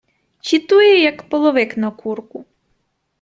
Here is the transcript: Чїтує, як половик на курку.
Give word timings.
Чїтує, 0.39 0.99
як 1.01 1.23
половик 1.29 1.77
на 1.77 1.91
курку. 1.91 2.45